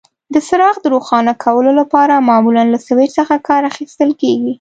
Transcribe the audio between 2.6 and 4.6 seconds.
له سویچ څخه کار اخیستل کېږي.